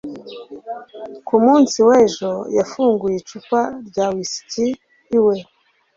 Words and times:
Ku 1.27 1.35
munsi 1.45 1.77
w'ejo, 1.87 2.31
yafunguye 2.57 3.15
icupa 3.19 3.59
rya 3.87 4.05
whiski 4.13 4.65
iwe. 5.17 5.35